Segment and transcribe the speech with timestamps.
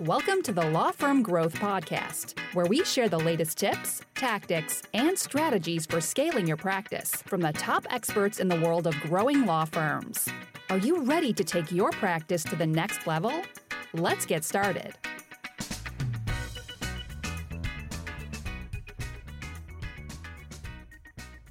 [0.00, 5.16] Welcome to the Law Firm Growth Podcast, where we share the latest tips, tactics, and
[5.16, 9.64] strategies for scaling your practice from the top experts in the world of growing law
[9.64, 10.28] firms.
[10.68, 13.40] Are you ready to take your practice to the next level?
[13.92, 14.94] Let's get started.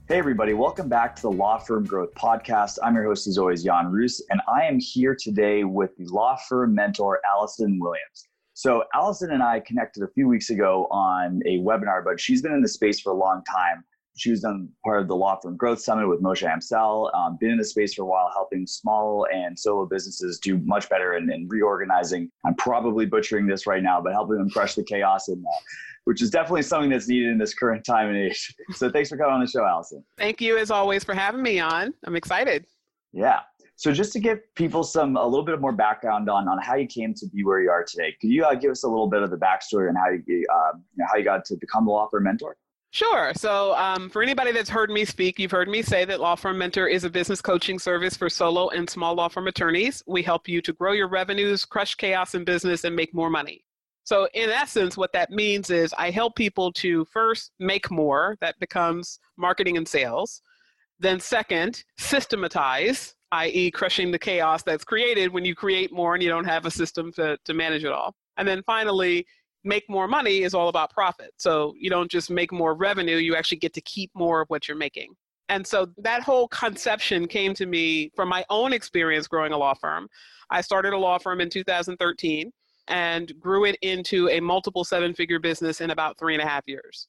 [0.09, 2.77] Hey, everybody, welcome back to the Law Firm Growth Podcast.
[2.83, 6.35] I'm your host, as always, Jan Roos, and I am here today with the law
[6.49, 8.22] firm mentor, Allison Williams.
[8.63, 12.53] So, Allison and I connected a few weeks ago on a webinar, but she's been
[12.53, 13.83] in the space for a long time.
[14.15, 17.49] She was done part of the Law Firm Growth Summit with Moshe Amsel, um, been
[17.51, 21.29] in the space for a while, helping small and solo businesses do much better and,
[21.29, 22.31] and reorganizing.
[22.45, 25.59] I'm probably butchering this right now, but helping them crush the chaos and uh,
[26.05, 28.55] which is definitely something that's needed in this current time and age.
[28.75, 30.05] So thanks for coming on the show, Allison.
[30.17, 31.93] Thank you as always for having me on.
[32.05, 32.65] I'm excited.
[33.11, 33.41] Yeah.
[33.75, 36.87] So just to give people some a little bit more background on on how you
[36.87, 39.23] came to be where you are today, could you uh, give us a little bit
[39.23, 41.91] of the backstory on how you, uh, you know, how you got to become the
[41.91, 42.55] law firm mentor?
[42.93, 43.33] Sure.
[43.35, 46.59] So, um, for anybody that's heard me speak, you've heard me say that Law Firm
[46.59, 50.03] Mentor is a business coaching service for solo and small law firm attorneys.
[50.05, 53.65] We help you to grow your revenues, crush chaos in business, and make more money.
[54.03, 58.59] So, in essence, what that means is I help people to first make more, that
[58.59, 60.43] becomes marketing and sales.
[60.99, 66.29] Then, second, systematize, i.e., crushing the chaos that's created when you create more and you
[66.29, 68.13] don't have a system to, to manage it all.
[68.37, 69.25] And then finally,
[69.63, 71.31] make more money is all about profit.
[71.37, 74.67] So you don't just make more revenue, you actually get to keep more of what
[74.67, 75.13] you're making.
[75.49, 79.73] And so that whole conception came to me from my own experience growing a law
[79.73, 80.07] firm.
[80.49, 82.51] I started a law firm in 2013
[82.87, 86.63] and grew it into a multiple seven figure business in about three and a half
[86.67, 87.07] years.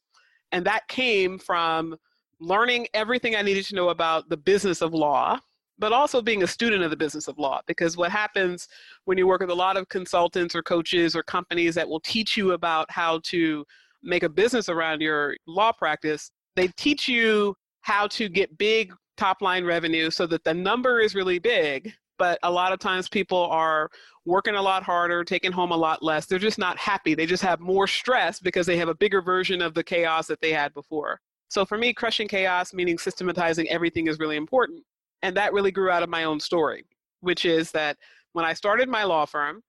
[0.52, 1.96] And that came from
[2.40, 5.38] learning everything I needed to know about the business of law,
[5.78, 7.60] but also being a student of the business of law.
[7.66, 8.68] Because what happens
[9.04, 12.36] when you work with a lot of consultants or coaches or companies that will teach
[12.36, 13.64] you about how to
[14.02, 19.42] make a business around your law practice, they teach you how to get big top
[19.42, 21.92] line revenue so that the number is really big.
[22.16, 23.90] But a lot of times people are
[24.24, 26.26] working a lot harder, taking home a lot less.
[26.26, 27.14] They're just not happy.
[27.14, 30.40] They just have more stress because they have a bigger version of the chaos that
[30.40, 31.20] they had before.
[31.48, 34.84] So for me, crushing chaos, meaning systematizing everything, is really important.
[35.22, 36.84] And that really grew out of my own story,
[37.20, 37.96] which is that
[38.32, 39.62] when I started my law firm,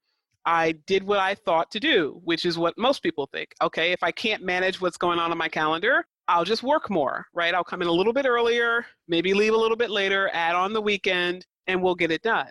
[0.45, 3.53] I did what I thought to do, which is what most people think.
[3.61, 7.25] Okay, if I can't manage what's going on on my calendar, I'll just work more,
[7.33, 7.53] right?
[7.53, 10.73] I'll come in a little bit earlier, maybe leave a little bit later, add on
[10.73, 12.49] the weekend, and we'll get it done.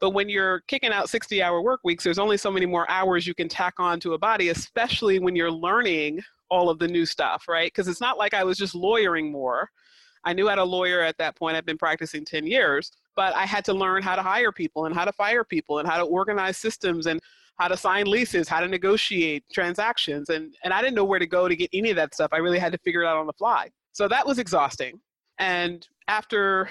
[0.00, 3.26] But when you're kicking out 60 hour work weeks, there's only so many more hours
[3.26, 6.20] you can tack on to a body, especially when you're learning
[6.50, 7.68] all of the new stuff, right?
[7.68, 9.70] Because it's not like I was just lawyering more.
[10.26, 11.56] I knew I had a lawyer at that point.
[11.56, 14.94] I've been practicing 10 years, but I had to learn how to hire people and
[14.94, 17.20] how to fire people and how to organize systems and
[17.58, 20.28] how to sign leases, how to negotiate transactions.
[20.28, 22.30] And, and I didn't know where to go to get any of that stuff.
[22.32, 23.70] I really had to figure it out on the fly.
[23.92, 25.00] So that was exhausting.
[25.38, 26.68] And after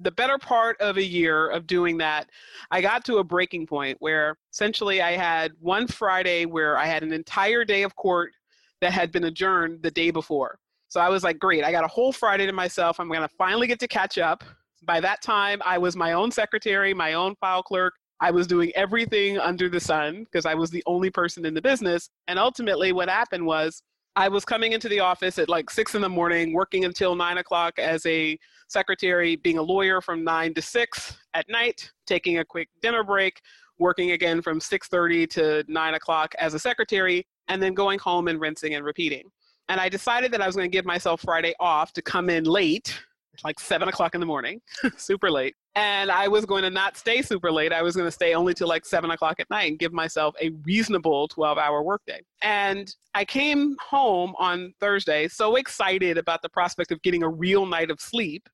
[0.00, 2.28] the better part of a year of doing that,
[2.72, 7.04] I got to a breaking point where essentially I had one Friday where I had
[7.04, 8.32] an entire day of court
[8.80, 10.58] that had been adjourned the day before.
[10.88, 12.98] So I was like, great, I got a whole Friday to myself.
[12.98, 14.42] I'm going to finally get to catch up.
[14.82, 17.94] By that time, I was my own secretary, my own file clerk.
[18.20, 21.62] I was doing everything under the sun because I was the only person in the
[21.62, 22.08] business.
[22.26, 23.82] And ultimately, what happened was
[24.16, 27.38] I was coming into the office at like six in the morning, working until nine
[27.38, 28.38] o'clock as a
[28.68, 33.40] secretary, being a lawyer from nine to six at night, taking a quick dinner break,
[33.78, 38.40] working again from 6.30 to 9 o'clock as a secretary and then going home and
[38.40, 39.30] rinsing and repeating
[39.68, 42.44] and I decided that I was going to give myself Friday off to come in
[42.44, 42.98] late,
[43.44, 44.60] like seven o'clock in the morning,
[44.96, 45.54] super late.
[45.74, 47.72] And I was going to not stay super late.
[47.72, 50.34] I was going to stay only till like seven o'clock at night and give myself
[50.40, 52.20] a reasonable 12 hour workday.
[52.42, 57.64] And I came home on Thursday so excited about the prospect of getting a real
[57.66, 58.48] night of sleep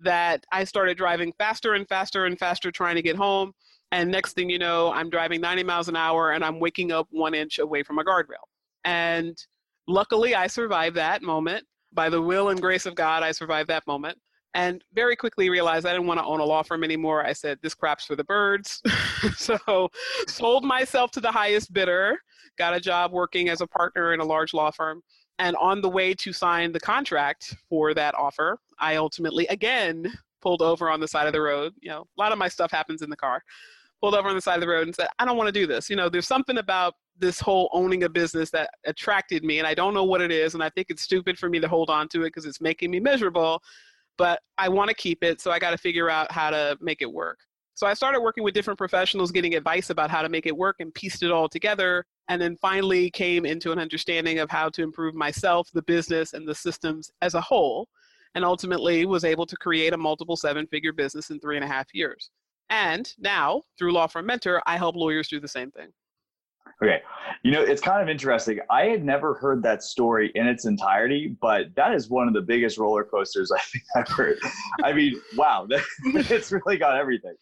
[0.00, 3.52] that I started driving faster and faster and faster trying to get home.
[3.92, 7.08] And next thing you know, I'm driving 90 miles an hour and I'm waking up
[7.10, 8.44] one inch away from a guardrail.
[8.84, 9.36] And
[9.86, 11.64] Luckily, I survived that moment.
[11.92, 14.18] By the will and grace of God, I survived that moment.
[14.54, 17.24] And very quickly realized I didn't want to own a law firm anymore.
[17.24, 18.80] I said, this crap's for the birds.
[19.36, 19.90] so
[20.28, 22.18] sold myself to the highest bidder,
[22.56, 25.02] got a job working as a partner in a large law firm.
[25.40, 30.62] And on the way to sign the contract for that offer, I ultimately again pulled
[30.62, 31.72] over on the side of the road.
[31.80, 33.42] You know, a lot of my stuff happens in the car.
[34.04, 35.66] Pulled over on the side of the road and said, I don't want to do
[35.66, 35.88] this.
[35.88, 39.72] You know, there's something about this whole owning a business that attracted me and I
[39.72, 42.08] don't know what it is and I think it's stupid for me to hold on
[42.08, 43.62] to it because it's making me miserable
[44.16, 47.02] but I want to keep it so I got to figure out how to make
[47.02, 47.38] it work.
[47.74, 50.76] So I started working with different professionals, getting advice about how to make it work
[50.78, 52.04] and pieced it all together.
[52.28, 56.46] And then finally came into an understanding of how to improve myself, the business, and
[56.46, 57.88] the systems as a whole.
[58.36, 61.68] And ultimately was able to create a multiple seven figure business in three and a
[61.68, 62.30] half years.
[62.70, 65.88] And now, through Law Firm Mentor, I help lawyers do the same thing.
[66.82, 67.02] Okay.
[67.42, 68.58] You know, it's kind of interesting.
[68.70, 72.40] I had never heard that story in its entirety, but that is one of the
[72.40, 74.38] biggest roller coasters I think I've heard.
[74.82, 75.66] I mean, wow,
[76.04, 77.34] it's really got everything.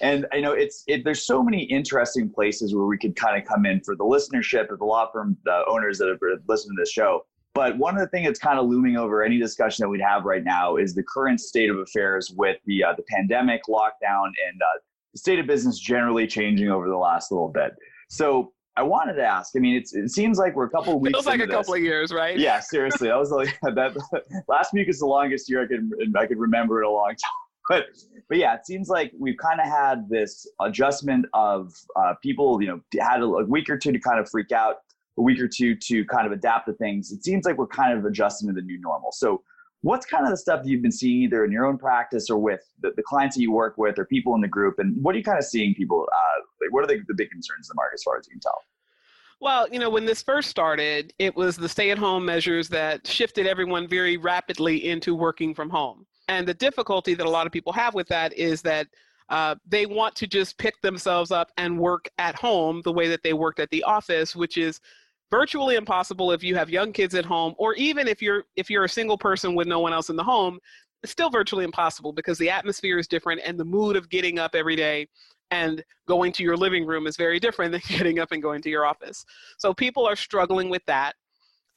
[0.00, 3.48] And I know it's it, there's so many interesting places where we could kind of
[3.48, 6.82] come in for the listenership of the law firm the owners that have listened to
[6.82, 7.26] this show.
[7.58, 10.24] But one of the things that's kind of looming over any discussion that we'd have
[10.24, 14.62] right now is the current state of affairs with the uh, the pandemic, lockdown, and
[14.62, 14.78] uh,
[15.12, 17.72] the state of business generally changing over the last little bit.
[18.10, 19.56] So I wanted to ask.
[19.56, 21.16] I mean, it's, it seems like we're a couple of weeks.
[21.16, 21.56] Feels like a this.
[21.56, 22.38] couple of years, right?
[22.38, 23.08] Yeah, seriously.
[23.08, 23.96] That was like that.
[24.48, 27.16] Last week is the longest year I could I could remember in a long time.
[27.68, 27.84] But
[28.30, 32.62] but yeah, it seems like we've kind of had this adjustment of uh, people.
[32.62, 34.76] You know, had a, a week or two to kind of freak out,
[35.18, 37.12] a week or two to kind of adapt to things.
[37.12, 39.12] It seems like we're kind of adjusting to the new normal.
[39.12, 39.42] So
[39.82, 42.38] what's kind of the stuff that you've been seeing either in your own practice or
[42.38, 45.14] with the, the clients that you work with or people in the group and what
[45.14, 47.74] are you kind of seeing people uh, like what are the, the big concerns in
[47.74, 48.60] the market as far as you can tell
[49.40, 53.06] well, you know, when this first started, it was the stay at home measures that
[53.06, 56.06] shifted everyone very rapidly into working from home.
[56.26, 58.88] And the difficulty that a lot of people have with that is that
[59.28, 63.22] uh, they want to just pick themselves up and work at home the way that
[63.22, 64.80] they worked at the office, which is
[65.30, 68.84] virtually impossible if you have young kids at home or even if you're if you're
[68.84, 70.58] a single person with no one else in the home
[71.02, 74.54] it's still virtually impossible because the atmosphere is different and the mood of getting up
[74.54, 75.06] every day
[75.50, 78.70] and going to your living room is very different than getting up and going to
[78.70, 79.24] your office.
[79.58, 81.14] So people are struggling with that.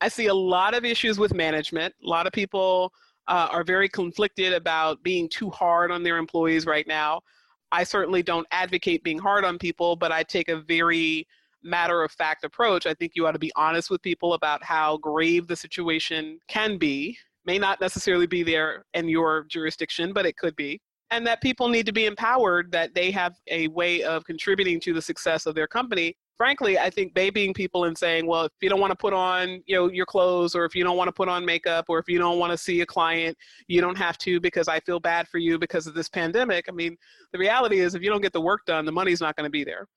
[0.01, 1.93] I see a lot of issues with management.
[2.03, 2.91] A lot of people
[3.27, 7.21] uh, are very conflicted about being too hard on their employees right now.
[7.71, 11.25] I certainly don't advocate being hard on people but i take a very
[11.63, 14.97] matter of fact approach, I think you ought to be honest with people about how
[14.97, 17.17] grave the situation can be.
[17.45, 20.79] May not necessarily be there in your jurisdiction, but it could be.
[21.09, 24.93] And that people need to be empowered that they have a way of contributing to
[24.93, 26.15] the success of their company.
[26.37, 29.61] Frankly, I think babying people and saying, well, if you don't want to put on
[29.67, 32.07] you know, your clothes or if you don't want to put on makeup or if
[32.07, 33.37] you don't want to see a client,
[33.67, 36.65] you don't have to because I feel bad for you because of this pandemic.
[36.69, 36.95] I mean,
[37.33, 39.51] the reality is if you don't get the work done, the money's not going to
[39.51, 39.87] be there.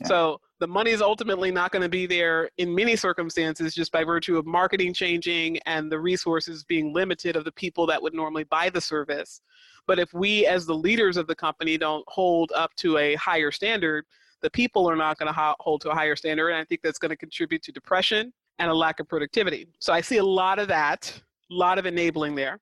[0.00, 0.08] Yeah.
[0.08, 4.02] So the money is ultimately not going to be there in many circumstances just by
[4.02, 8.44] virtue of marketing changing and the resources being limited of the people that would normally
[8.44, 9.42] buy the service.
[9.86, 13.50] But if we, as the leaders of the company, don't hold up to a higher
[13.50, 14.06] standard,
[14.40, 16.48] the people are not going to hold to a higher standard.
[16.48, 19.68] And I think that's going to contribute to depression and a lack of productivity.
[19.80, 21.12] So I see a lot of that,
[21.50, 22.58] a lot of enabling there.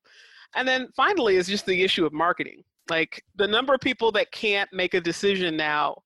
[0.57, 2.65] And then finally is just the issue of marketing.
[2.91, 6.03] Like the number of people that can't make a decision now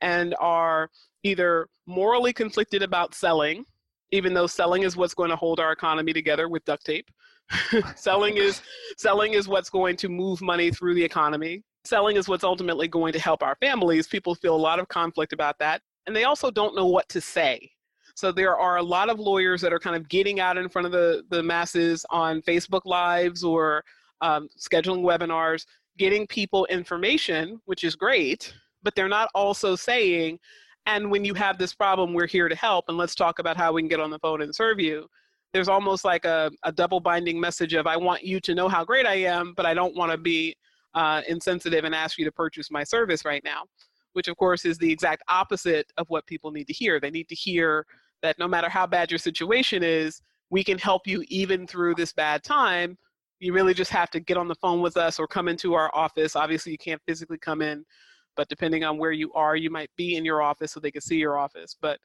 [0.00, 0.90] and are
[1.22, 3.64] either morally conflicted about selling,
[4.12, 7.08] even though selling is what's going to hold our economy together with duct tape.
[7.96, 8.62] selling is
[8.96, 11.62] selling is what's going to move money through the economy.
[11.84, 14.06] Selling is what's ultimately going to help our families.
[14.06, 17.20] People feel a lot of conflict about that, and they also don't know what to
[17.20, 17.70] say.
[18.14, 20.86] So there are a lot of lawyers that are kind of getting out in front
[20.86, 23.82] of the, the masses on Facebook Lives or
[24.20, 25.64] um, scheduling webinars,
[25.96, 28.52] getting people information, which is great,
[28.82, 30.38] but they're not also saying,
[30.86, 33.72] and when you have this problem, we're here to help, and let's talk about how
[33.72, 35.06] we can get on the phone and serve you.
[35.52, 38.84] There's almost like a, a double binding message of, I want you to know how
[38.84, 40.56] great I am, but I don't want to be
[40.94, 43.62] uh, insensitive and ask you to purchase my service right now,
[44.12, 47.00] which of course is the exact opposite of what people need to hear.
[47.00, 47.84] They need to hear
[48.22, 52.12] that no matter how bad your situation is, we can help you even through this
[52.12, 52.96] bad time.
[53.38, 55.90] You really just have to get on the phone with us or come into our
[55.94, 56.36] office.
[56.36, 57.84] Obviously, you can't physically come in
[58.36, 61.00] but depending on where you are, you might be in your office so they can
[61.00, 61.76] see your office.
[61.80, 61.98] But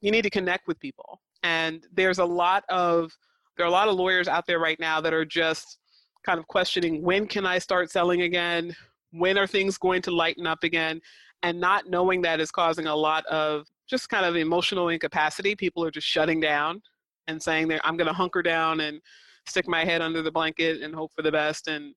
[0.00, 1.20] you need to connect with people.
[1.42, 3.12] And there's a lot of
[3.56, 5.78] there are a lot of lawyers out there right now that are just
[6.24, 8.74] kind of questioning when can I start selling again?
[9.10, 11.00] When are things going to lighten up again?
[11.42, 15.56] And not knowing that is causing a lot of just kind of emotional incapacity.
[15.56, 16.80] People are just shutting down
[17.26, 19.00] and saying that I'm going to hunker down and
[19.48, 21.94] stick my head under the blanket and hope for the best and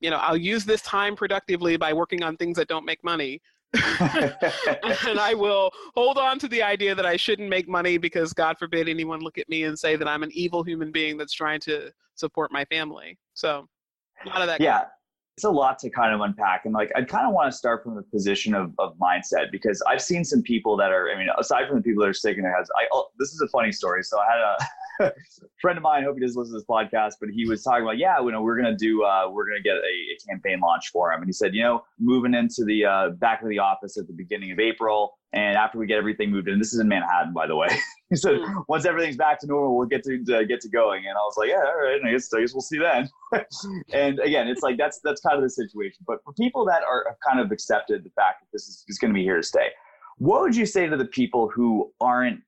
[0.00, 3.40] you know i'll use this time productively by working on things that don't make money.
[3.74, 8.56] And i will hold on to the idea that i shouldn't make money because god
[8.58, 11.60] forbid anyone look at me and say that i'm an evil human being that's trying
[11.60, 13.18] to support my family.
[13.34, 13.68] So
[14.24, 14.84] a lot of that yeah
[15.36, 17.82] it's a lot to kind of unpack and like i kind of want to start
[17.82, 21.28] from the position of, of mindset because i've seen some people that are i mean
[21.38, 23.70] aside from the people that are sticking their heads i oh, this is a funny
[23.70, 24.56] story so i had a
[25.60, 27.98] friend of mine, hope he doesn't listen to this podcast, but he was talking about,
[27.98, 31.12] yeah, you know, we're gonna do, uh, we're gonna get a, a, campaign launch for
[31.12, 34.06] him, and he said, you know, moving into the uh, back of the office at
[34.06, 37.32] the beginning of April, and after we get everything moved in, this is in Manhattan,
[37.32, 37.68] by the way.
[38.10, 38.64] he said, mm.
[38.68, 41.34] once everything's back to normal, we'll get to, to get to going, and I was
[41.36, 43.08] like, yeah, all right, I guess, I guess we'll see then.
[43.92, 46.04] and again, it's like that's that's kind of the situation.
[46.06, 49.12] But for people that are kind of accepted the fact that this is, is going
[49.12, 49.68] to be here to stay,
[50.18, 52.40] what would you say to the people who aren't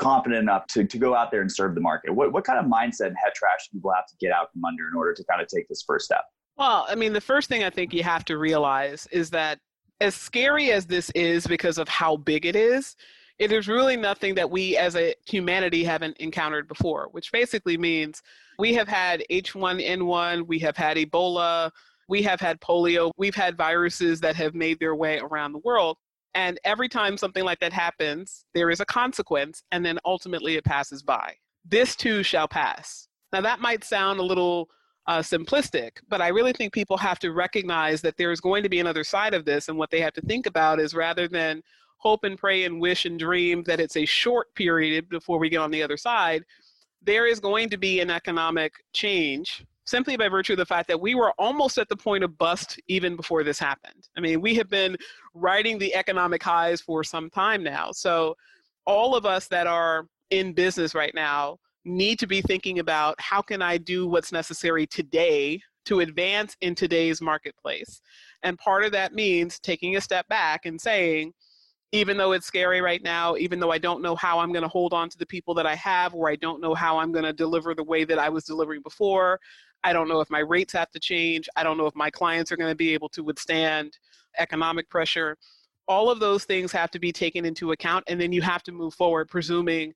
[0.00, 2.12] confident enough to, to go out there and serve the market?
[2.12, 4.64] What, what kind of mindset and head trash do people have to get out from
[4.64, 6.24] under in order to kind of take this first step?
[6.56, 9.58] Well, I mean, the first thing I think you have to realize is that
[10.00, 12.96] as scary as this is because of how big it is,
[13.38, 18.22] it is really nothing that we as a humanity haven't encountered before, which basically means
[18.58, 21.70] we have had H1N1, we have had Ebola,
[22.08, 25.96] we have had polio, we've had viruses that have made their way around the world.
[26.34, 30.64] And every time something like that happens, there is a consequence, and then ultimately it
[30.64, 31.34] passes by.
[31.64, 33.08] This too shall pass.
[33.32, 34.68] Now, that might sound a little
[35.06, 38.80] uh, simplistic, but I really think people have to recognize that there's going to be
[38.80, 41.62] another side of this, and what they have to think about is rather than
[41.98, 45.58] hope and pray and wish and dream that it's a short period before we get
[45.58, 46.44] on the other side,
[47.02, 51.00] there is going to be an economic change simply by virtue of the fact that
[51.00, 54.08] we were almost at the point of bust even before this happened.
[54.16, 54.96] I mean, we have been
[55.34, 57.90] riding the economic highs for some time now.
[57.90, 58.36] So,
[58.86, 63.42] all of us that are in business right now need to be thinking about how
[63.42, 68.00] can I do what's necessary today to advance in today's marketplace.
[68.42, 71.32] And part of that means taking a step back and saying,
[71.92, 74.68] even though it's scary right now, even though I don't know how I'm going to
[74.68, 77.24] hold on to the people that I have, or I don't know how I'm going
[77.24, 79.40] to deliver the way that I was delivering before,
[79.82, 81.48] I don't know if my rates have to change.
[81.56, 83.98] I don't know if my clients are going to be able to withstand
[84.38, 85.36] economic pressure.
[85.88, 88.72] All of those things have to be taken into account, and then you have to
[88.72, 89.92] move forward, presuming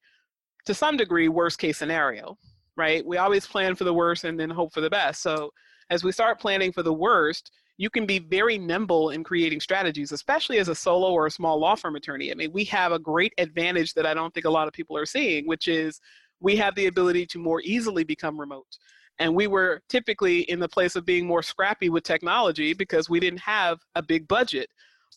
[0.65, 2.37] to some degree, worst case scenario,
[2.77, 3.05] right?
[3.05, 5.23] We always plan for the worst and then hope for the best.
[5.23, 5.51] So
[5.91, 10.13] as we start planning for the worst, you can be very nimble in creating strategies,
[10.13, 12.31] especially as a solo or a small law firm attorney.
[12.31, 14.97] I mean, we have a great advantage that I don't think a lot of people
[14.97, 16.01] are seeing, which is
[16.41, 18.79] we have the ability to more easily become remote.
[19.19, 23.21] And we were typically in the place of being more scrappy with technology because we
[23.21, 24.69] didn't have a big budget.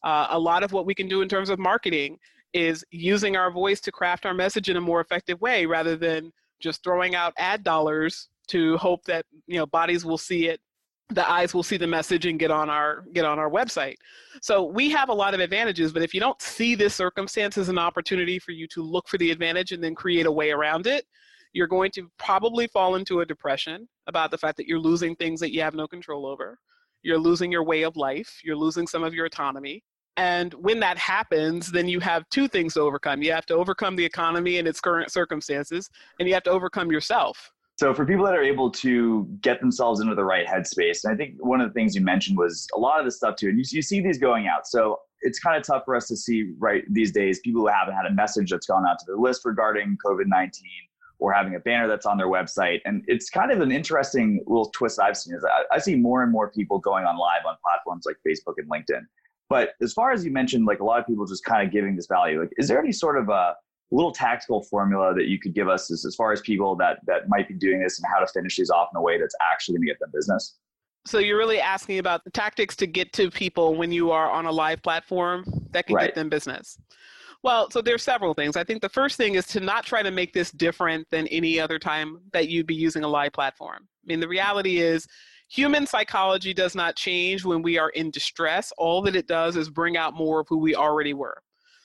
[0.04, 2.18] Uh, a lot of what we can do in terms of marketing
[2.54, 6.32] is using our voice to craft our message in a more effective way rather than
[6.60, 10.60] just throwing out ad dollars to hope that you know bodies will see it
[11.10, 13.96] the eyes will see the message and get on our get on our website
[14.42, 17.70] so we have a lot of advantages but if you don't see this circumstance as
[17.70, 20.88] an opportunity for you to look for the advantage and then create a way around
[20.88, 21.06] it
[21.58, 25.40] you're going to probably fall into a depression about the fact that you're losing things
[25.40, 26.60] that you have no control over.
[27.02, 28.40] You're losing your way of life.
[28.44, 29.84] You're losing some of your autonomy.
[30.18, 33.24] And when that happens, then you have two things to overcome.
[33.24, 36.92] You have to overcome the economy and its current circumstances, and you have to overcome
[36.92, 37.52] yourself.
[37.80, 41.16] So, for people that are able to get themselves into the right headspace, and I
[41.16, 43.58] think one of the things you mentioned was a lot of this stuff too, and
[43.60, 44.68] you, you see these going out.
[44.68, 47.96] So, it's kind of tough for us to see right these days people who haven't
[47.96, 50.52] had a message that's gone out to their list regarding COVID 19
[51.20, 52.80] or having a banner that's on their website.
[52.86, 56.24] And it's kind of an interesting little twist I've seen is I, I see more
[56.24, 59.06] and more people going on live on platforms like Facebook and LinkedIn.
[59.50, 61.96] But as far as you mentioned, like a lot of people just kind of giving
[61.96, 63.56] this value, like is there any sort of a
[63.92, 67.30] little tactical formula that you could give us as, as far as people that that
[67.30, 69.76] might be doing this and how to finish these off in a way that's actually
[69.76, 70.58] going to get them business?
[71.06, 74.46] So you're really asking about the tactics to get to people when you are on
[74.46, 76.08] a live platform that can right.
[76.08, 76.78] get them business.
[77.48, 78.58] Well, so there's several things.
[78.58, 81.62] I think the first thing is to not try to make this different than any
[81.62, 83.88] other time that you'd be using a live platform.
[83.88, 85.08] I mean, the reality is
[85.50, 88.74] human psychology does not change when we are in distress.
[88.78, 91.42] All that it does is bring out more of who we already were.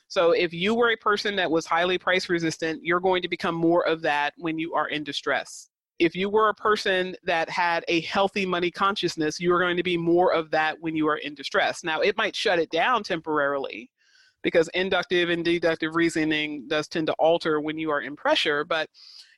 [0.09, 3.54] So if you were a person that was highly price resistant, you're going to become
[3.54, 5.69] more of that when you are in distress.
[6.00, 9.85] If you were a person that had a healthy money consciousness, you are going to
[9.85, 11.85] be more of that when you are in distress.
[11.85, 13.91] Now, it might shut it down temporarily,
[14.42, 18.88] because inductive and deductive reasoning does tend to alter when you are in pressure, but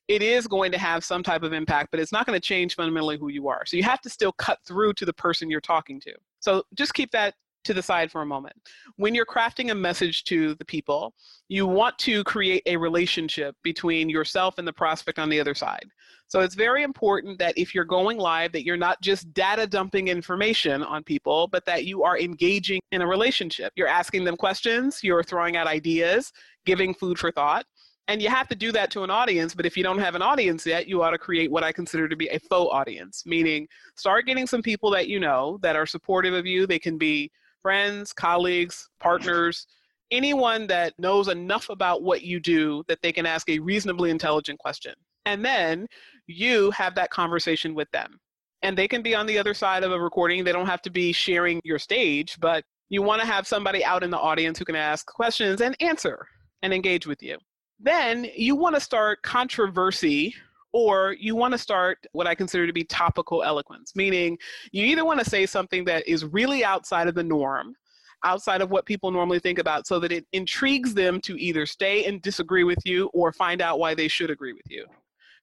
[0.09, 2.75] it is going to have some type of impact, but it's not going to change
[2.75, 3.65] fundamentally who you are.
[3.65, 6.13] So you have to still cut through to the person you're talking to.
[6.41, 7.35] So just keep that
[7.65, 8.55] to the side for a moment.
[8.97, 11.15] When you're crafting a message to the people,
[11.49, 15.87] you want to create a relationship between yourself and the prospect on the other side.
[16.29, 20.09] So it's very important that if you're going live that you're not just data dumping
[20.09, 23.73] information on people, but that you are engaging in a relationship.
[23.77, 26.33] You're asking them questions, you're throwing out ideas,
[26.65, 27.67] giving food for thought.
[28.07, 30.21] And you have to do that to an audience, but if you don't have an
[30.21, 33.67] audience yet, you ought to create what I consider to be a faux audience, meaning
[33.97, 36.67] start getting some people that you know that are supportive of you.
[36.67, 37.31] They can be
[37.65, 39.67] friends, colleagues, partners,
[40.11, 44.59] anyone that knows enough about what you do that they can ask a reasonably intelligent
[44.59, 44.93] question.
[45.25, 45.87] And then
[46.27, 48.21] you have that conversation with them.
[48.63, 50.45] And they can be on the other side of a recording.
[50.45, 54.05] They don't have to be sharing your stage, but you want to have somebody out
[54.05, 56.27] in the audience who can ask questions and answer
[56.63, 57.39] and engage with you.
[57.81, 60.35] Then you want to start controversy
[60.75, 64.37] or you want to start what I consider to be topical eloquence, meaning
[64.73, 67.77] you either want to say something that is really outside of the norm,
[68.25, 72.07] outside of what people normally think about, so that it intrigues them to either stay
[72.07, 74.85] and disagree with you or find out why they should agree with you.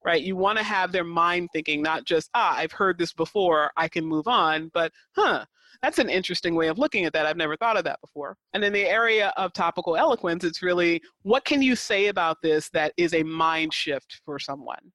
[0.04, 0.22] Right?
[0.22, 3.88] You want to have their mind thinking, not just, ah, I've heard this before, I
[3.88, 5.46] can move on, but, huh,
[5.82, 7.26] that's an interesting way of looking at that.
[7.26, 8.36] I've never thought of that before.
[8.54, 12.70] And in the area of topical eloquence, it's really what can you say about this
[12.72, 14.92] that is a mind shift for someone?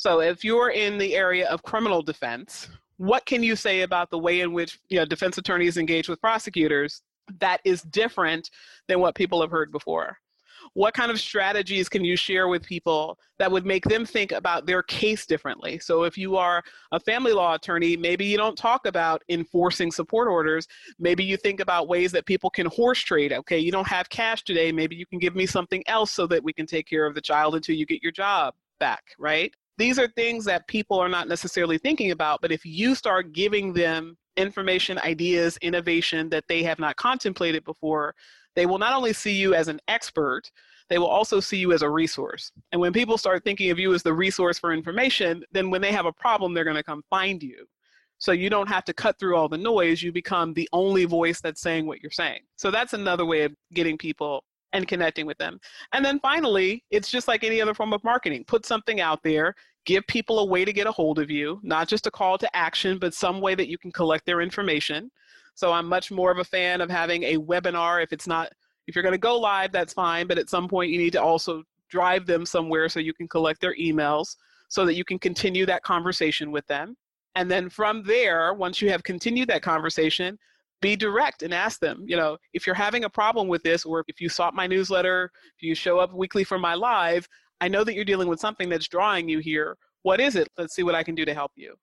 [0.00, 4.16] So if you're in the area of criminal defense, what can you say about the
[4.16, 7.02] way in which you know, defense attorneys engage with prosecutors
[7.38, 8.48] that is different
[8.88, 10.16] than what people have heard before?
[10.72, 14.64] What kind of strategies can you share with people that would make them think about
[14.64, 15.78] their case differently?
[15.78, 20.28] So, if you are a family law attorney, maybe you don't talk about enforcing support
[20.28, 20.66] orders.
[20.98, 23.34] Maybe you think about ways that people can horse trade.
[23.34, 24.72] Okay, you don't have cash today.
[24.72, 27.20] Maybe you can give me something else so that we can take care of the
[27.20, 29.54] child until you get your job back, right?
[29.78, 33.72] These are things that people are not necessarily thinking about, but if you start giving
[33.72, 38.14] them information, ideas, innovation that they have not contemplated before,
[38.56, 40.50] they will not only see you as an expert,
[40.88, 42.50] they will also see you as a resource.
[42.72, 45.92] And when people start thinking of you as the resource for information, then when they
[45.92, 47.66] have a problem, they're going to come find you.
[48.18, 50.02] So you don't have to cut through all the noise.
[50.02, 52.40] You become the only voice that's saying what you're saying.
[52.56, 55.60] So that's another way of getting people and connecting with them.
[55.92, 58.44] And then finally, it's just like any other form of marketing.
[58.44, 61.88] Put something out there, give people a way to get a hold of you, not
[61.88, 65.10] just a call to action, but some way that you can collect their information.
[65.54, 68.02] So I'm much more of a fan of having a webinar.
[68.02, 68.52] If it's not,
[68.86, 70.26] if you're going to go live, that's fine.
[70.26, 73.60] But at some point, you need to also drive them somewhere so you can collect
[73.60, 74.36] their emails
[74.68, 76.96] so that you can continue that conversation with them.
[77.34, 80.38] And then from there, once you have continued that conversation,
[80.80, 84.04] be direct and ask them, you know, if you're having a problem with this, or
[84.08, 87.26] if you sought my newsletter, if you show up weekly for my live,
[87.60, 89.76] I know that you're dealing with something that's drawing you here.
[90.02, 90.48] What is it?
[90.56, 91.74] Let's see what I can do to help you.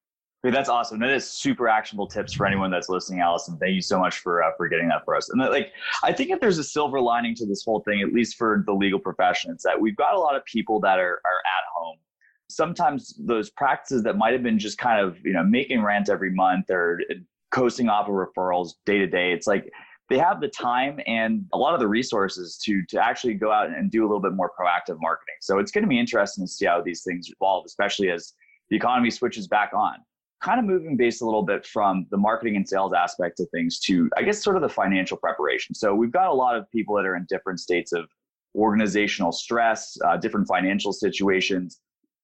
[0.44, 1.00] Hey, that's awesome.
[1.00, 3.58] That is super actionable tips for anyone that's listening, Allison.
[3.58, 5.30] Thank you so much for uh, for getting that for us.
[5.30, 5.72] And that, like,
[6.04, 8.74] I think if there's a silver lining to this whole thing, at least for the
[8.74, 11.98] legal profession, it's that we've got a lot of people that are are at home.
[12.50, 16.32] Sometimes those practices that might have been just kind of you know making rent every
[16.32, 17.02] month or
[17.52, 19.32] coasting off of referrals day to day.
[19.32, 19.72] It's like
[20.10, 23.70] they have the time and a lot of the resources to to actually go out
[23.70, 25.36] and do a little bit more proactive marketing.
[25.42, 28.34] So it's going to be interesting to see how these things evolve, especially as
[28.70, 29.96] the economy switches back on.
[30.42, 33.80] Kind of moving base a little bit from the marketing and sales aspect of things
[33.82, 35.74] to, I guess, sort of the financial preparation.
[35.74, 38.06] So we've got a lot of people that are in different states of
[38.56, 41.80] organizational stress, uh, different financial situations.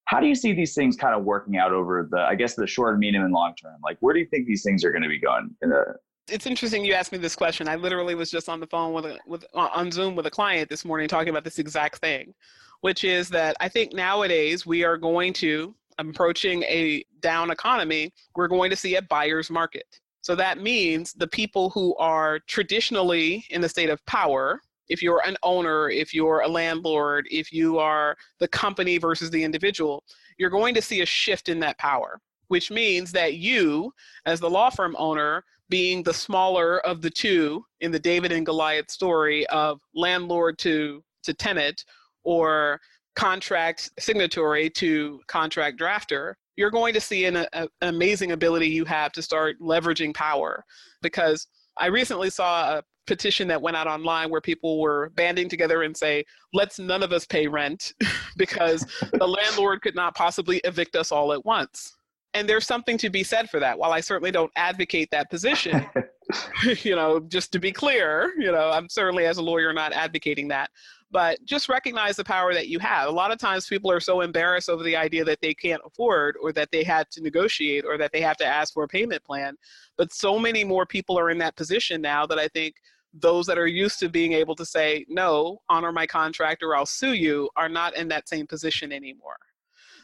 [0.06, 2.68] How do you see these things kind of working out over the, I guess, the
[2.68, 3.76] short, medium, and long term?
[3.84, 5.50] Like, where do you think these things are going to be going?
[5.62, 5.96] The...
[6.30, 7.68] it's interesting you asked me this question.
[7.68, 10.32] I literally was just on the phone with, a, with uh, on Zoom with a
[10.32, 12.34] client this morning talking about this exact thing,
[12.82, 18.12] which is that I think nowadays we are going to approaching a down economy.
[18.36, 19.86] We're going to see a buyer's market.
[20.22, 25.22] So that means the people who are traditionally in the state of power, if you're
[25.26, 30.04] an owner, if you're a landlord, if you are the company versus the individual,
[30.38, 33.92] you're going to see a shift in that power, which means that you,
[34.26, 38.46] as the law firm owner, being the smaller of the two in the David and
[38.46, 41.84] Goliath story of landlord to, to tenant
[42.24, 42.80] or
[43.16, 48.86] contract signatory to contract drafter, you're going to see an, a, an amazing ability you
[48.86, 50.64] have to start leveraging power.
[51.02, 51.48] Because
[51.80, 55.96] I recently saw a petition that went out online where people were banding together and
[55.96, 57.94] say, let's none of us pay rent
[58.38, 61.96] because the landlord could not possibly evict us all at once.
[62.34, 63.78] And there's something to be said for that.
[63.78, 65.86] While I certainly don't advocate that position,
[66.84, 70.48] you know, just to be clear, you know, I'm certainly as a lawyer not advocating
[70.50, 70.70] that.
[71.12, 73.08] But just recognize the power that you have.
[73.08, 76.36] A lot of times people are so embarrassed over the idea that they can't afford
[76.42, 79.24] or that they had to negotiate or that they have to ask for a payment
[79.24, 79.56] plan.
[79.96, 82.74] But so many more people are in that position now that I think
[83.14, 86.86] those that are used to being able to say, no, honor my contract or I'll
[86.86, 89.38] sue you, are not in that same position anymore.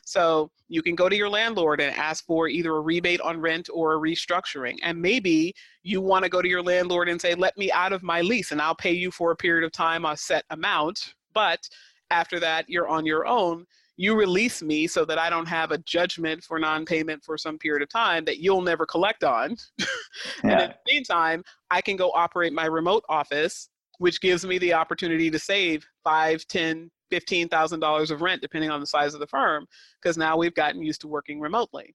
[0.06, 3.70] So you can go to your landlord and ask for either a rebate on rent
[3.72, 4.78] or a restructuring.
[4.82, 8.02] And maybe you want to go to your landlord and say, let me out of
[8.02, 11.14] my lease and I'll pay you for a period of time a set amount.
[11.34, 11.68] But
[12.10, 13.66] after that, you're on your own
[14.00, 17.84] you release me so that I don't have a judgment for non-payment for some period
[17.84, 19.58] of time that you'll never collect on.
[20.44, 24.74] and in the meantime, I can go operate my remote office which gives me the
[24.74, 29.20] opportunity to save five, ten, fifteen thousand dollars of rent, depending on the size of
[29.20, 29.68] the firm,
[30.02, 31.94] because now we've gotten used to working remotely.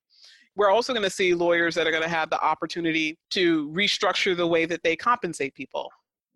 [0.54, 4.36] We're also going to see lawyers that are going to have the opportunity to restructure
[4.36, 5.90] the way that they compensate people.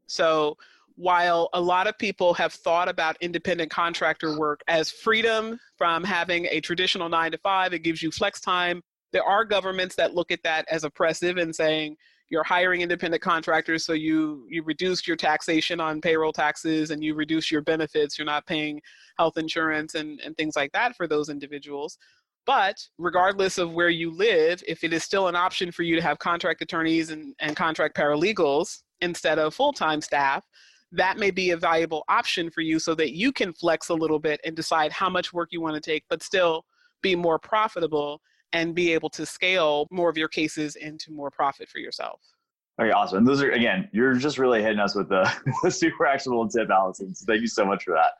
[0.07, 0.57] So
[0.99, 6.47] while a lot of people have thought about independent contractor work as freedom from having
[6.51, 8.83] a traditional nine to five, it gives you flex time.
[9.13, 11.97] There are governments that look at that as oppressive and saying
[12.31, 17.15] you're hiring independent contractors, so you you reduce your taxation on payroll taxes and you
[17.15, 18.19] reduce your benefits.
[18.19, 18.81] You're not paying
[19.19, 21.97] health insurance and, and things like that for those individuals.
[22.45, 26.03] But regardless of where you live, if it is still an option for you to
[26.03, 30.45] have contract attorneys and, and contract paralegals instead of full time staff,
[30.93, 34.19] that may be a valuable option for you so that you can flex a little
[34.19, 36.65] bit and decide how much work you want to take, but still
[37.03, 38.21] be more profitable
[38.53, 42.21] and be able to scale more of your cases into more profit for yourself.
[42.81, 43.19] Okay, awesome.
[43.19, 45.31] And those are again, you're just really hitting us with the,
[45.63, 47.15] the super actionable tip, Allison.
[47.15, 48.13] So thank you so much for that.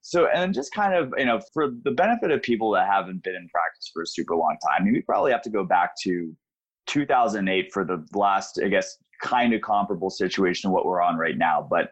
[0.00, 3.34] So, and just kind of, you know, for the benefit of people that haven't been
[3.34, 5.90] in practice for a super long time, I mean, we probably have to go back
[6.04, 6.34] to
[6.86, 11.36] 2008 for the last, I guess, kind of comparable situation to what we're on right
[11.36, 11.66] now.
[11.68, 11.90] But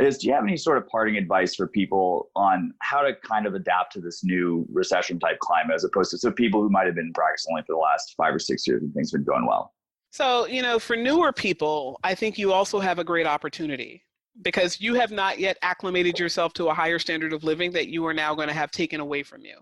[0.00, 3.46] is do you have any sort of parting advice for people on how to kind
[3.46, 6.86] of adapt to this new recession type climate as opposed to so people who might
[6.86, 9.32] have been practicing only for the last five or six years and things have been
[9.32, 9.72] going well?
[10.10, 14.04] So, you know, for newer people, I think you also have a great opportunity
[14.42, 18.04] because you have not yet acclimated yourself to a higher standard of living that you
[18.06, 19.58] are now going to have taken away from you.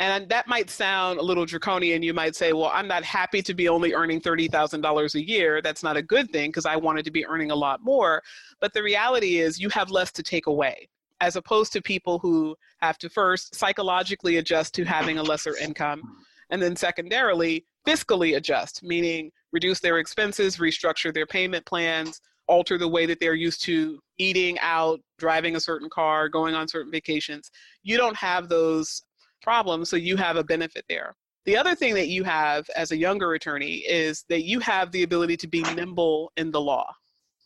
[0.00, 2.02] And that might sound a little draconian.
[2.02, 5.62] You might say, well, I'm not happy to be only earning $30,000 a year.
[5.62, 8.22] That's not a good thing because I wanted to be earning a lot more.
[8.60, 10.88] But the reality is, you have less to take away,
[11.20, 16.02] as opposed to people who have to first psychologically adjust to having a lesser income.
[16.50, 22.88] And then, secondarily, fiscally adjust, meaning reduce their expenses, restructure their payment plans, alter the
[22.88, 27.50] way that they're used to eating out, driving a certain car, going on certain vacations.
[27.82, 29.02] You don't have those
[29.44, 31.14] problem, so you have a benefit there.
[31.44, 35.02] The other thing that you have as a younger attorney is that you have the
[35.02, 36.90] ability to be nimble in the law,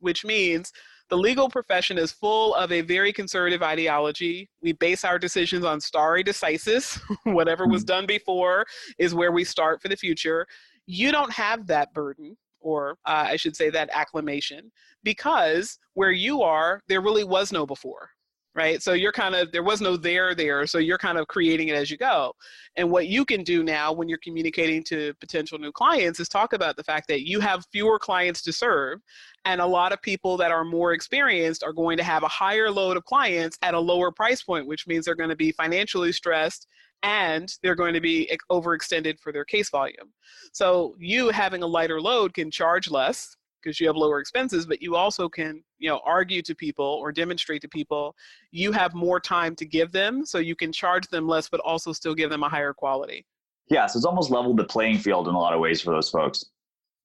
[0.00, 0.72] which means
[1.10, 4.48] the legal profession is full of a very conservative ideology.
[4.62, 7.00] We base our decisions on stare decisis.
[7.24, 7.86] Whatever was hmm.
[7.86, 8.66] done before
[8.98, 10.46] is where we start for the future.
[10.86, 14.70] You don't have that burden, or uh, I should say that acclamation,
[15.02, 18.10] because where you are, there really was no before
[18.58, 18.82] right?
[18.82, 21.76] So you're kind of, there was no there there, so you're kind of creating it
[21.76, 22.32] as you go.
[22.74, 26.52] And what you can do now when you're communicating to potential new clients is talk
[26.54, 28.98] about the fact that you have fewer clients to serve,
[29.44, 32.68] and a lot of people that are more experienced are going to have a higher
[32.68, 36.10] load of clients at a lower price point, which means they're going to be financially
[36.10, 36.66] stressed
[37.04, 40.12] and they're going to be overextended for their case volume.
[40.52, 43.36] So you having a lighter load can charge less
[43.68, 47.12] because you have lower expenses, but you also can, you know, argue to people or
[47.12, 48.16] demonstrate to people
[48.50, 51.92] you have more time to give them, so you can charge them less, but also
[51.92, 53.26] still give them a higher quality.
[53.68, 56.08] Yeah, so it's almost leveled the playing field in a lot of ways for those
[56.08, 56.44] folks.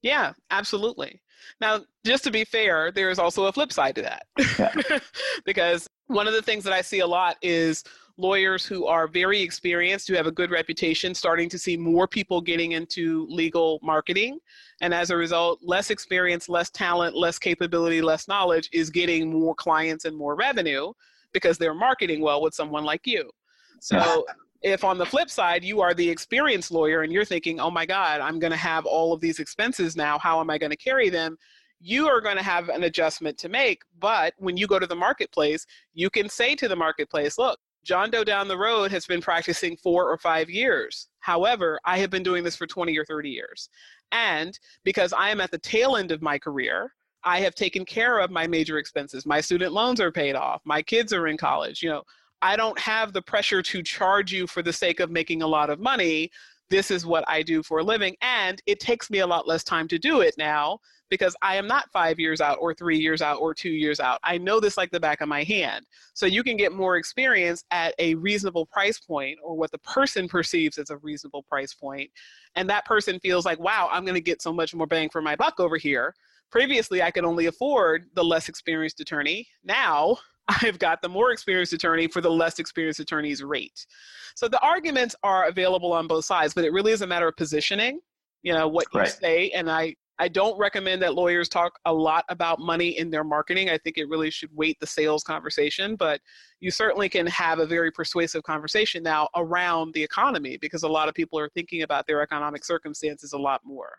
[0.01, 1.21] Yeah, absolutely.
[1.59, 4.25] Now, just to be fair, there is also a flip side to that.
[4.57, 4.99] Yeah.
[5.45, 7.83] because one of the things that I see a lot is
[8.17, 12.41] lawyers who are very experienced, who have a good reputation, starting to see more people
[12.41, 14.39] getting into legal marketing.
[14.81, 19.55] And as a result, less experience, less talent, less capability, less knowledge is getting more
[19.55, 20.93] clients and more revenue
[21.33, 23.29] because they're marketing well with someone like you.
[23.79, 24.25] So
[24.61, 27.85] if on the flip side you are the experienced lawyer and you're thinking, oh my
[27.85, 30.77] God, I'm going to have all of these expenses now, how am I going to
[30.77, 31.37] carry them?
[31.81, 33.81] You are going to have an adjustment to make.
[33.99, 38.09] But when you go to the marketplace, you can say to the marketplace, look, John
[38.09, 41.09] Doe down the road has been practicing four or five years.
[41.19, 43.69] However, I have been doing this for 20 or 30 years.
[44.11, 46.93] And because I am at the tail end of my career,
[47.23, 49.25] I have taken care of my major expenses.
[49.25, 50.61] My student loans are paid off.
[50.65, 51.81] My kids are in college.
[51.81, 52.03] You know,
[52.41, 55.69] I don't have the pressure to charge you for the sake of making a lot
[55.69, 56.29] of money.
[56.73, 58.15] This is what I do for a living.
[58.23, 61.67] And it takes me a lot less time to do it now because I am
[61.67, 64.19] not five years out or three years out or two years out.
[64.23, 65.85] I know this like the back of my hand.
[66.15, 70.27] So you can get more experience at a reasonable price point or what the person
[70.27, 72.09] perceives as a reasonable price point.
[72.55, 75.21] And that person feels like, wow, I'm going to get so much more bang for
[75.21, 76.15] my buck over here.
[76.49, 79.47] Previously, I could only afford the less experienced attorney.
[79.63, 83.85] Now, I've got the more experienced attorney for the less experienced attorney's rate.
[84.35, 87.35] So the arguments are available on both sides, but it really is a matter of
[87.37, 87.99] positioning
[88.43, 92.23] you know what you say and i I don't recommend that lawyers talk a lot
[92.29, 93.71] about money in their marketing.
[93.71, 96.21] I think it really should wait the sales conversation, but
[96.59, 101.09] you certainly can have a very persuasive conversation now around the economy because a lot
[101.09, 103.89] of people are thinking about their economic circumstances a lot more.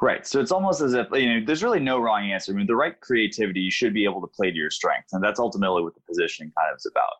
[0.00, 0.26] Right.
[0.26, 2.52] So it's almost as if you know there's really no wrong answer.
[2.52, 5.22] I mean, the right creativity you should be able to play to your strengths, and
[5.22, 7.12] that's ultimately what the positioning kind of is about.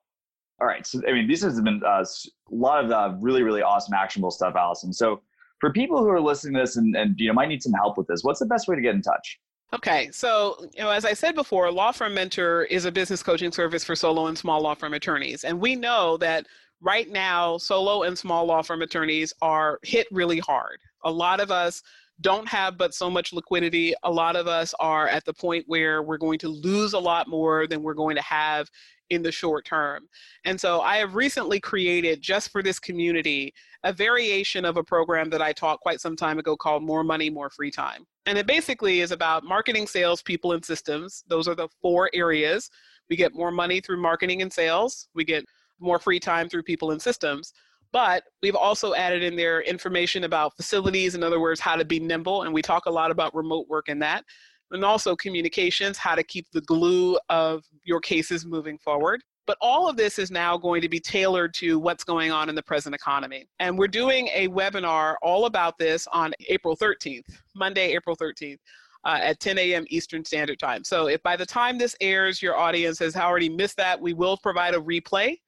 [0.61, 0.85] All right.
[0.87, 2.04] So I mean, this has been uh, a
[2.50, 4.92] lot of uh, really really awesome actionable stuff, Allison.
[4.92, 5.22] So
[5.61, 7.96] for people who are listening to this and, and you know might need some help
[7.96, 9.38] with this, what's the best way to get in touch?
[9.74, 13.52] Okay, so you know, as I said before, Law Firm Mentor is a business coaching
[13.52, 16.46] service for solo and small law firm attorneys, and we know that
[16.82, 20.78] right now solo and small law firm attorneys are hit really hard.
[21.04, 21.82] A lot of us
[22.22, 23.94] don't have but so much liquidity.
[24.04, 27.28] A lot of us are at the point where we're going to lose a lot
[27.28, 28.68] more than we're going to have
[29.11, 30.08] in the short term.
[30.44, 33.52] And so I have recently created just for this community
[33.85, 37.28] a variation of a program that I taught quite some time ago called More Money,
[37.28, 38.06] More Free Time.
[38.26, 41.24] And it basically is about marketing, sales, people, and systems.
[41.28, 42.70] Those are the four areas.
[43.11, 45.44] We get more money through marketing and sales, we get
[45.80, 47.52] more free time through people and systems.
[47.92, 52.00] But we've also added in there information about facilities, in other words, how to be
[52.00, 52.42] nimble.
[52.42, 54.24] And we talk a lot about remote work in that.
[54.70, 59.22] And also communications, how to keep the glue of your cases moving forward.
[59.46, 62.55] But all of this is now going to be tailored to what's going on in
[62.55, 63.46] the present economy.
[63.59, 67.24] And we're doing a webinar all about this on April 13th,
[67.55, 68.59] Monday, April 13th.
[69.05, 69.85] Uh, at 10 a.m.
[69.88, 70.85] Eastern Standard Time.
[70.85, 74.37] So, if by the time this airs, your audience has already missed that, we will
[74.37, 75.38] provide a replay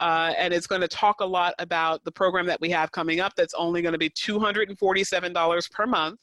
[0.00, 3.20] uh, and it's going to talk a lot about the program that we have coming
[3.20, 6.18] up that's only going to be $247 per month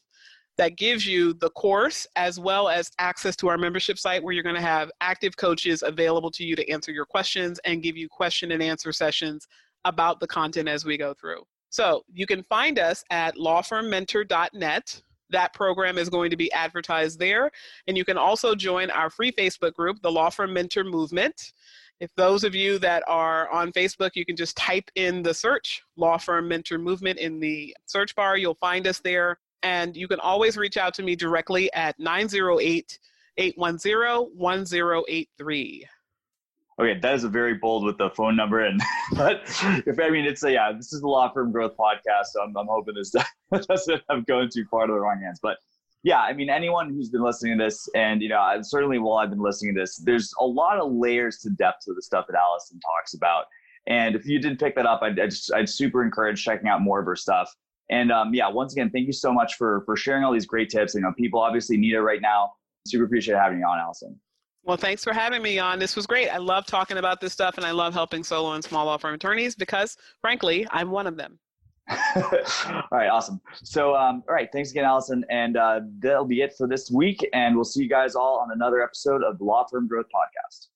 [0.57, 4.43] that gives you the course as well as access to our membership site where you're
[4.43, 8.07] going to have active coaches available to you to answer your questions and give you
[8.07, 9.47] question and answer sessions
[9.83, 11.41] about the content as we go through.
[11.69, 15.01] So you can find us at lawfirmmentor.net.
[15.31, 17.51] That program is going to be advertised there.
[17.87, 21.51] And you can also join our free Facebook group, the Law Firm Mentor Movement.
[21.99, 25.81] If those of you that are on Facebook, you can just type in the search
[25.95, 28.37] Law Firm Mentor Movement in the search bar.
[28.37, 29.39] You'll find us there.
[29.63, 32.99] And you can always reach out to me directly at 908
[33.37, 35.87] 810 1083.
[36.77, 38.81] Okay, that is a very bold with the phone number, and
[39.13, 39.43] but
[39.85, 42.55] if I mean it's a yeah, this is the law firm growth podcast, so I'm,
[42.57, 43.15] I'm hoping this
[43.67, 45.39] doesn't have going too far to the wrong hands.
[45.41, 45.57] But
[46.05, 49.31] yeah, I mean, anyone who's been listening to this, and you know, certainly while I've
[49.31, 52.37] been listening to this, there's a lot of layers to depth to the stuff that
[52.39, 53.45] Allison talks about.
[53.87, 56.99] And if you didn't pick that up, I'd, I'd, I'd super encourage checking out more
[56.99, 57.51] of her stuff.
[57.89, 60.69] And um, yeah, once again, thank you so much for for sharing all these great
[60.69, 60.93] tips.
[60.93, 62.51] You know, people obviously need it right now.
[62.85, 64.15] Super appreciate having you on, Allison.
[64.63, 65.79] Well, thanks for having me on.
[65.79, 66.29] This was great.
[66.29, 69.15] I love talking about this stuff, and I love helping solo and small law firm
[69.15, 71.39] attorneys because, frankly, I'm one of them.
[72.15, 73.39] all right, awesome.
[73.63, 75.23] So, um, all right, thanks again, Allison.
[75.29, 77.27] And uh, that'll be it for this week.
[77.33, 80.67] And we'll see you guys all on another episode of the Law Firm Growth Podcast.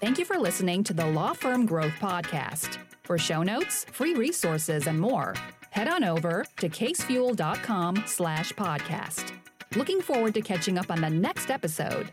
[0.00, 2.78] Thank you for listening to the Law Firm Growth Podcast.
[3.02, 5.34] For show notes, free resources, and more,
[5.70, 9.32] head on over to casefuel.com slash podcast.
[9.76, 12.10] Looking forward to catching up on the next episode.